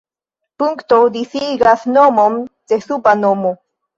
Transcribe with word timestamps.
Punkto 0.61 0.97
disigas 1.17 1.83
nomon 1.99 2.39
de 2.73 2.81
suba 2.87 3.13
nomo. 3.23 3.55